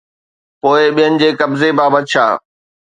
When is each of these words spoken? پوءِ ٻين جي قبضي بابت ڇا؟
پوءِ 0.61 0.81
ٻين 0.95 1.13
جي 1.21 1.29
قبضي 1.39 1.69
بابت 1.77 2.03
ڇا؟ 2.11 2.25